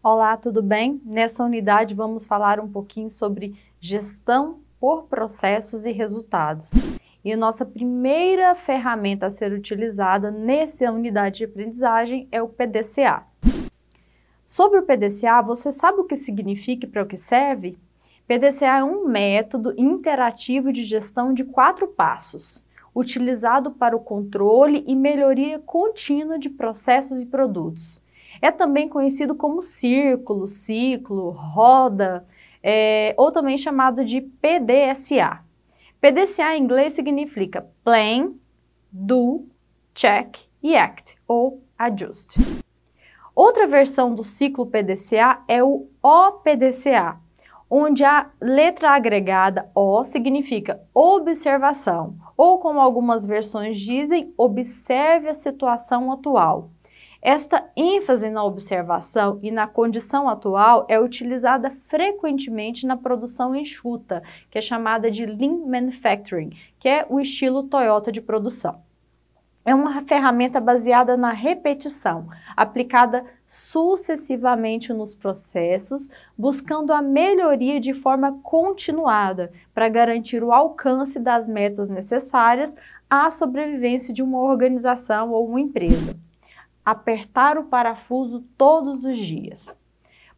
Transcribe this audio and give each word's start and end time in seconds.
Olá, 0.00 0.36
tudo 0.36 0.62
bem? 0.62 1.02
Nessa 1.04 1.42
unidade 1.42 1.92
vamos 1.92 2.24
falar 2.24 2.60
um 2.60 2.70
pouquinho 2.70 3.10
sobre 3.10 3.56
gestão 3.80 4.60
por 4.78 5.06
processos 5.06 5.84
e 5.84 5.90
resultados. 5.90 6.70
E 7.24 7.32
a 7.32 7.36
nossa 7.36 7.66
primeira 7.66 8.54
ferramenta 8.54 9.26
a 9.26 9.30
ser 9.30 9.52
utilizada 9.52 10.30
nessa 10.30 10.88
unidade 10.92 11.38
de 11.38 11.46
aprendizagem 11.46 12.28
é 12.30 12.40
o 12.40 12.48
PDCA. 12.48 13.24
Sobre 14.46 14.78
o 14.78 14.84
PDCA, 14.84 15.42
você 15.42 15.72
sabe 15.72 15.98
o 15.98 16.04
que 16.04 16.14
significa 16.14 16.86
e 16.86 16.88
para 16.88 17.02
o 17.02 17.06
que 17.06 17.16
serve? 17.16 17.76
PDCA 18.28 18.78
é 18.78 18.84
um 18.84 19.08
método 19.08 19.74
interativo 19.76 20.72
de 20.72 20.84
gestão 20.84 21.34
de 21.34 21.42
quatro 21.42 21.88
passos, 21.88 22.64
utilizado 22.94 23.72
para 23.72 23.96
o 23.96 24.00
controle 24.00 24.84
e 24.86 24.94
melhoria 24.94 25.58
contínua 25.58 26.38
de 26.38 26.48
processos 26.48 27.20
e 27.20 27.26
produtos. 27.26 28.00
É 28.40 28.50
também 28.50 28.88
conhecido 28.88 29.34
como 29.34 29.62
círculo, 29.62 30.46
ciclo, 30.46 31.30
roda, 31.30 32.26
é, 32.62 33.14
ou 33.16 33.32
também 33.32 33.58
chamado 33.58 34.04
de 34.04 34.20
PDSA. 34.20 35.40
PDCA 36.00 36.56
em 36.56 36.62
inglês 36.62 36.92
significa 36.92 37.66
Plan, 37.82 38.34
Do, 38.90 39.46
Check 39.94 40.38
e 40.62 40.76
Act, 40.76 41.16
ou 41.26 41.62
Adjust. 41.76 42.36
Outra 43.34 43.66
versão 43.66 44.14
do 44.14 44.24
ciclo 44.24 44.66
PDCA 44.66 45.42
é 45.46 45.62
o 45.62 45.88
OPDCA, 46.02 47.18
onde 47.70 48.04
a 48.04 48.30
letra 48.40 48.90
agregada 48.90 49.70
O 49.74 50.02
significa 50.02 50.80
observação, 50.92 52.16
ou 52.36 52.58
como 52.58 52.80
algumas 52.80 53.26
versões 53.26 53.78
dizem, 53.78 54.32
observe 54.36 55.28
a 55.28 55.34
situação 55.34 56.10
atual. 56.10 56.70
Esta 57.20 57.68
ênfase 57.76 58.30
na 58.30 58.44
observação 58.44 59.40
e 59.42 59.50
na 59.50 59.66
condição 59.66 60.28
atual 60.28 60.86
é 60.88 61.00
utilizada 61.00 61.76
frequentemente 61.88 62.86
na 62.86 62.96
produção 62.96 63.56
enxuta, 63.56 64.22
que 64.48 64.56
é 64.56 64.60
chamada 64.60 65.10
de 65.10 65.26
Lean 65.26 65.66
Manufacturing, 65.66 66.56
que 66.78 66.88
é 66.88 67.04
o 67.08 67.18
estilo 67.18 67.64
Toyota 67.64 68.12
de 68.12 68.20
produção. 68.20 68.82
É 69.64 69.74
uma 69.74 70.00
ferramenta 70.02 70.60
baseada 70.60 71.16
na 71.16 71.32
repetição, 71.32 72.28
aplicada 72.56 73.24
sucessivamente 73.48 74.92
nos 74.92 75.12
processos, 75.12 76.08
buscando 76.38 76.92
a 76.92 77.02
melhoria 77.02 77.80
de 77.80 77.94
forma 77.94 78.38
continuada 78.44 79.50
para 79.74 79.88
garantir 79.88 80.44
o 80.44 80.52
alcance 80.52 81.18
das 81.18 81.48
metas 81.48 81.90
necessárias 81.90 82.76
à 83.10 83.28
sobrevivência 83.28 84.14
de 84.14 84.22
uma 84.22 84.38
organização 84.38 85.32
ou 85.32 85.48
uma 85.48 85.60
empresa 85.60 86.16
apertar 86.90 87.58
o 87.58 87.64
parafuso 87.64 88.40
todos 88.56 89.04
os 89.04 89.18
dias. 89.18 89.76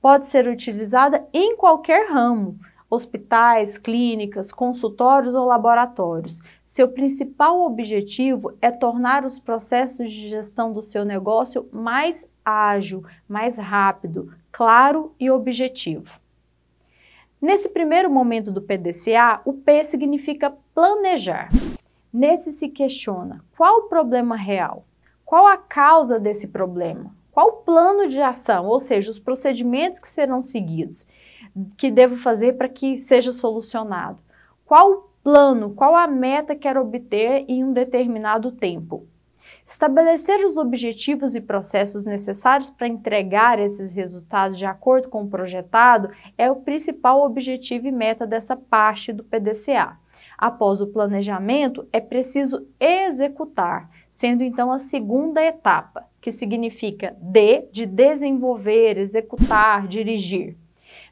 Pode 0.00 0.26
ser 0.26 0.46
utilizada 0.46 1.26
em 1.32 1.56
qualquer 1.56 2.08
ramo, 2.08 2.56
hospitais, 2.88 3.76
clínicas, 3.76 4.52
consultórios 4.52 5.34
ou 5.34 5.44
laboratórios. 5.44 6.40
Seu 6.64 6.88
principal 6.88 7.62
objetivo 7.62 8.56
é 8.60 8.70
tornar 8.70 9.24
os 9.24 9.40
processos 9.40 10.08
de 10.08 10.28
gestão 10.28 10.72
do 10.72 10.82
seu 10.82 11.04
negócio 11.04 11.68
mais 11.72 12.28
ágil, 12.44 13.04
mais 13.28 13.58
rápido, 13.58 14.32
claro 14.52 15.12
e 15.18 15.28
objetivo. 15.28 16.20
Nesse 17.42 17.68
primeiro 17.68 18.08
momento 18.08 18.52
do 18.52 18.62
PDCA, 18.62 19.40
o 19.44 19.52
P 19.52 19.82
significa 19.82 20.56
planejar. 20.72 21.48
Nesse 22.12 22.52
se 22.52 22.68
questiona 22.68 23.44
qual 23.56 23.80
o 23.80 23.88
problema 23.88 24.36
real, 24.36 24.84
qual 25.26 25.48
a 25.48 25.56
causa 25.56 26.20
desse 26.20 26.46
problema? 26.46 27.12
Qual 27.32 27.48
o 27.48 27.52
plano 27.64 28.06
de 28.06 28.22
ação, 28.22 28.66
ou 28.66 28.78
seja, 28.78 29.10
os 29.10 29.18
procedimentos 29.18 29.98
que 29.98 30.08
serão 30.08 30.40
seguidos, 30.40 31.04
que 31.76 31.90
devo 31.90 32.16
fazer 32.16 32.52
para 32.52 32.68
que 32.68 32.96
seja 32.96 33.32
solucionado? 33.32 34.20
Qual 34.64 34.90
o 34.92 35.10
plano, 35.24 35.74
qual 35.74 35.96
a 35.96 36.06
meta 36.06 36.54
que 36.54 36.62
quero 36.62 36.80
obter 36.80 37.44
em 37.48 37.64
um 37.64 37.72
determinado 37.72 38.52
tempo? 38.52 39.04
Estabelecer 39.66 40.44
os 40.46 40.56
objetivos 40.56 41.34
e 41.34 41.40
processos 41.40 42.06
necessários 42.06 42.70
para 42.70 42.86
entregar 42.86 43.58
esses 43.58 43.90
resultados 43.90 44.56
de 44.56 44.64
acordo 44.64 45.08
com 45.08 45.24
o 45.24 45.28
projetado 45.28 46.08
é 46.38 46.48
o 46.48 46.56
principal 46.56 47.24
objetivo 47.24 47.88
e 47.88 47.92
meta 47.92 48.24
dessa 48.24 48.56
parte 48.56 49.12
do 49.12 49.24
PDCA. 49.24 49.98
Após 50.38 50.80
o 50.80 50.86
planejamento, 50.86 51.88
é 51.92 52.00
preciso 52.00 52.66
executar, 52.78 53.90
sendo 54.16 54.42
então 54.42 54.72
a 54.72 54.78
segunda 54.78 55.44
etapa, 55.44 56.08
que 56.22 56.32
significa 56.32 57.14
D 57.20 57.68
de 57.70 57.84
desenvolver, 57.84 58.96
executar, 58.96 59.86
dirigir. 59.86 60.56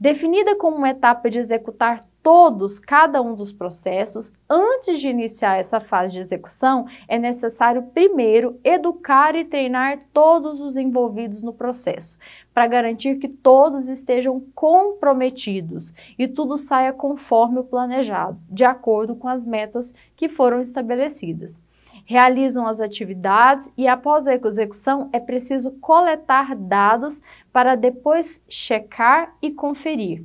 Definida 0.00 0.56
como 0.56 0.76
uma 0.76 0.90
etapa 0.90 1.30
de 1.30 1.38
executar 1.38 2.04
todos, 2.20 2.80
cada 2.80 3.22
um 3.22 3.36
dos 3.36 3.52
processos, 3.52 4.34
antes 4.50 4.98
de 5.00 5.08
iniciar 5.08 5.58
essa 5.58 5.78
fase 5.78 6.14
de 6.14 6.20
execução, 6.20 6.86
é 7.06 7.16
necessário 7.20 7.84
primeiro 7.94 8.58
educar 8.64 9.36
e 9.36 9.44
treinar 9.44 10.00
todos 10.12 10.60
os 10.60 10.76
envolvidos 10.76 11.40
no 11.40 11.52
processo, 11.52 12.18
para 12.52 12.66
garantir 12.66 13.18
que 13.18 13.28
todos 13.28 13.88
estejam 13.88 14.42
comprometidos 14.56 15.94
e 16.18 16.26
tudo 16.26 16.56
saia 16.56 16.92
conforme 16.92 17.60
o 17.60 17.64
planejado, 17.64 18.40
de 18.50 18.64
acordo 18.64 19.14
com 19.14 19.28
as 19.28 19.46
metas 19.46 19.94
que 20.16 20.28
foram 20.28 20.60
estabelecidas 20.60 21.60
realizam 22.08 22.66
as 22.66 22.80
atividades 22.80 23.70
e 23.76 23.86
após 23.86 24.26
a 24.26 24.34
execução 24.34 25.10
é 25.12 25.20
preciso 25.20 25.72
coletar 25.72 26.56
dados 26.56 27.20
para 27.52 27.74
depois 27.74 28.42
checar 28.48 29.36
e 29.42 29.50
conferir. 29.50 30.24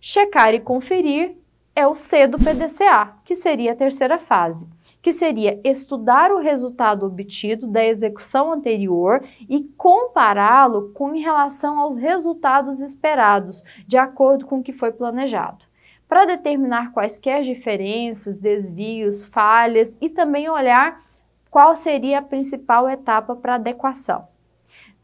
Checar 0.00 0.54
e 0.54 0.60
conferir 0.60 1.34
é 1.74 1.84
o 1.88 1.96
C 1.96 2.28
do 2.28 2.38
PDCA, 2.38 3.14
que 3.24 3.34
seria 3.34 3.72
a 3.72 3.76
terceira 3.76 4.16
fase, 4.16 4.68
que 5.02 5.12
seria 5.12 5.60
estudar 5.64 6.30
o 6.30 6.38
resultado 6.38 7.04
obtido 7.04 7.66
da 7.66 7.84
execução 7.84 8.52
anterior 8.52 9.24
e 9.48 9.64
compará-lo 9.76 10.92
com 10.94 11.16
em 11.16 11.20
relação 11.20 11.80
aos 11.80 11.96
resultados 11.96 12.80
esperados, 12.80 13.64
de 13.88 13.98
acordo 13.98 14.46
com 14.46 14.60
o 14.60 14.62
que 14.62 14.72
foi 14.72 14.92
planejado 14.92 15.71
para 16.12 16.26
determinar 16.26 16.92
quaisquer 16.92 17.40
diferenças, 17.40 18.38
desvios, 18.38 19.24
falhas 19.24 19.96
e 19.98 20.10
também 20.10 20.46
olhar 20.46 21.02
qual 21.50 21.74
seria 21.74 22.18
a 22.18 22.22
principal 22.22 22.86
etapa 22.86 23.34
para 23.34 23.54
adequação. 23.54 24.28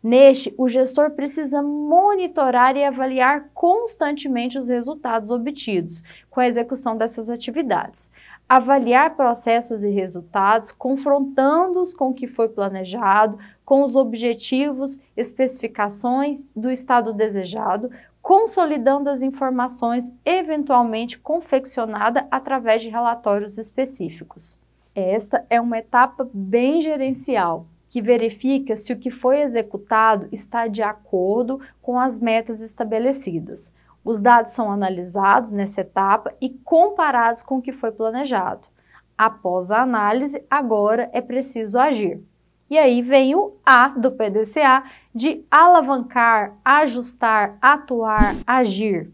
Neste, 0.02 0.54
o 0.58 0.68
gestor 0.68 1.12
precisa 1.12 1.62
monitorar 1.62 2.76
e 2.76 2.84
avaliar 2.84 3.48
constantemente 3.54 4.58
os 4.58 4.68
resultados 4.68 5.30
obtidos 5.30 6.02
com 6.28 6.40
a 6.40 6.46
execução 6.46 6.94
dessas 6.94 7.30
atividades. 7.30 8.10
Avaliar 8.46 9.16
processos 9.16 9.82
e 9.84 9.88
resultados, 9.88 10.70
confrontando-os 10.70 11.94
com 11.94 12.10
o 12.10 12.14
que 12.14 12.26
foi 12.26 12.50
planejado, 12.50 13.38
com 13.64 13.82
os 13.82 13.96
objetivos, 13.96 15.00
especificações 15.16 16.44
do 16.54 16.70
estado 16.70 17.14
desejado, 17.14 17.90
consolidando 18.28 19.08
as 19.08 19.22
informações 19.22 20.12
eventualmente 20.22 21.18
confeccionada 21.18 22.28
através 22.30 22.82
de 22.82 22.90
relatórios 22.90 23.56
específicos. 23.56 24.58
Esta 24.94 25.46
é 25.48 25.58
uma 25.58 25.78
etapa 25.78 26.28
bem 26.34 26.82
gerencial, 26.82 27.64
que 27.88 28.02
verifica 28.02 28.76
se 28.76 28.92
o 28.92 28.98
que 28.98 29.10
foi 29.10 29.40
executado 29.40 30.28
está 30.30 30.66
de 30.66 30.82
acordo 30.82 31.58
com 31.80 31.98
as 31.98 32.18
metas 32.18 32.60
estabelecidas. 32.60 33.72
Os 34.04 34.20
dados 34.20 34.52
são 34.52 34.70
analisados 34.70 35.50
nessa 35.50 35.80
etapa 35.80 36.30
e 36.38 36.50
comparados 36.50 37.40
com 37.40 37.56
o 37.56 37.62
que 37.62 37.72
foi 37.72 37.92
planejado. 37.92 38.68
Após 39.16 39.70
a 39.70 39.80
análise, 39.80 40.44
agora 40.50 41.08
é 41.14 41.22
preciso 41.22 41.78
agir. 41.78 42.22
E 42.70 42.76
aí 42.76 43.00
vem 43.00 43.34
o 43.34 43.54
A 43.64 43.88
do 43.88 44.12
PDCA 44.12 44.84
de 45.18 45.44
alavancar, 45.50 46.54
ajustar, 46.64 47.58
atuar, 47.60 48.36
agir 48.46 49.10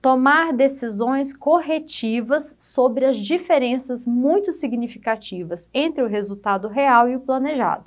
tomar 0.00 0.52
decisões 0.52 1.34
corretivas 1.34 2.54
sobre 2.58 3.06
as 3.06 3.16
diferenças 3.16 4.06
muito 4.06 4.52
significativas 4.52 5.66
entre 5.72 6.02
o 6.02 6.06
resultado 6.06 6.68
real 6.68 7.08
e 7.08 7.16
o 7.16 7.20
planejado. 7.20 7.86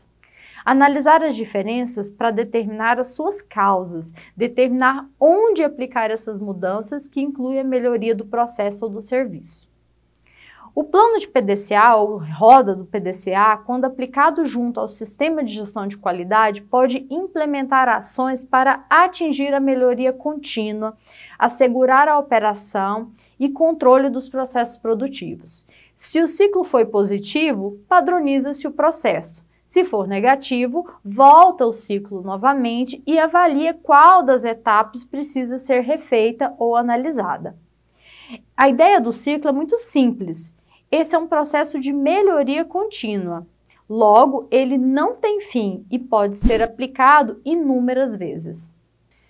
Analisar 0.66 1.24
as 1.24 1.36
diferenças 1.36 2.10
para 2.10 2.32
determinar 2.32 3.00
as 3.00 3.10
suas 3.10 3.44
causas, 3.44 4.12
determinar 4.36 5.08
onde 5.20 5.64
aplicar 5.64 6.10
essas 6.10 6.40
mudanças, 6.40 7.08
que 7.08 7.22
inclui 7.22 7.60
a 7.60 7.64
melhoria 7.64 8.16
do 8.16 8.26
processo 8.26 8.86
ou 8.86 8.92
do 8.92 9.02
serviço. 9.02 9.70
O 10.80 10.84
plano 10.84 11.18
de 11.18 11.28
PDCA 11.28 11.96
ou 11.96 12.20
roda 12.20 12.76
do 12.76 12.86
PDCA, 12.86 13.58
quando 13.66 13.86
aplicado 13.86 14.46
junto 14.46 14.80
ao 14.80 14.88
sistema 14.88 15.44
de 15.44 15.56
gestão 15.56 15.88
de 15.88 15.98
qualidade, 15.98 16.62
pode 16.62 17.08
implementar 17.10 17.90
ações 17.90 18.46
para 18.46 18.86
atingir 18.88 19.56
a 19.56 19.60
melhoria 19.60 20.14
contínua, 20.14 20.96
assegurar 21.40 22.08
a 22.08 22.20
operação 22.20 23.10
e 23.40 23.50
controle 23.50 24.08
dos 24.08 24.30
processos 24.30 24.78
produtivos. 24.78 25.66
Se 25.96 26.22
o 26.22 26.28
ciclo 26.28 26.64
foi 26.64 26.86
positivo, 26.86 27.80
padroniza-se 27.90 28.68
o 28.68 28.72
processo. 28.72 29.44
Se 29.66 29.84
for 29.84 30.08
negativo, 30.08 30.88
volta 31.04 31.66
o 31.66 31.74
ciclo 31.74 32.22
novamente 32.22 33.02
e 33.08 33.18
avalia 33.18 33.74
qual 33.74 34.22
das 34.22 34.46
etapas 34.46 35.04
precisa 35.04 35.58
ser 35.58 35.80
refeita 35.80 36.54
ou 36.60 36.76
analisada. 36.76 37.58
A 38.56 38.70
ideia 38.70 39.02
do 39.02 39.12
ciclo 39.12 39.50
é 39.50 39.52
muito 39.52 39.80
simples. 39.80 40.56
Esse 40.92 41.16
é 41.16 41.20
um 41.20 41.28
processo 41.28 41.80
de 41.80 41.92
melhoria 41.92 42.64
contínua. 42.64 43.46
Logo, 43.90 44.48
ele 44.52 44.78
não 44.78 45.16
tem 45.16 45.40
fim 45.40 45.86
e 45.90 45.98
pode 45.98 46.38
ser 46.38 46.62
aplicado 46.62 47.42
inúmeras 47.46 48.16
vezes. 48.16 48.72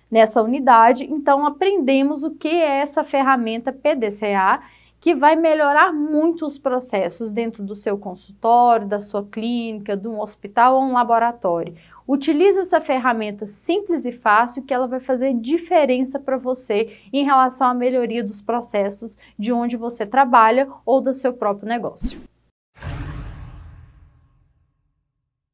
Nessa 0.09 0.41
unidade, 0.41 1.03
então, 1.03 1.45
aprendemos 1.45 2.23
o 2.23 2.31
que 2.31 2.47
é 2.47 2.79
essa 2.79 3.03
ferramenta 3.03 3.73
PDCA 3.73 4.61
que 4.99 5.13
vai 5.13 5.35
melhorar 5.35 5.93
muito 5.93 6.45
os 6.45 6.57
processos 6.57 7.29
dentro 7.29 7.63
do 7.63 7.75
seu 7.75 7.97
consultório, 7.97 8.87
da 8.87 8.99
sua 8.99 9.23
clínica, 9.23 9.95
de 9.95 10.07
um 10.07 10.19
hospital 10.19 10.75
ou 10.75 10.81
um 10.81 10.93
laboratório. 10.93 11.75
Utilize 12.07 12.57
essa 12.57 12.79
ferramenta 12.79 13.45
simples 13.45 14.05
e 14.05 14.13
fácil 14.13 14.63
que 14.63 14.73
ela 14.73 14.87
vai 14.87 15.01
fazer 15.01 15.33
diferença 15.33 16.17
para 16.17 16.37
você 16.37 16.97
em 17.11 17.25
relação 17.25 17.67
à 17.67 17.73
melhoria 17.73 18.23
dos 18.23 18.41
processos 18.41 19.17
de 19.37 19.51
onde 19.51 19.75
você 19.75 20.05
trabalha 20.05 20.69
ou 20.85 21.01
do 21.01 21.13
seu 21.13 21.33
próprio 21.33 21.67
negócio. 21.67 22.17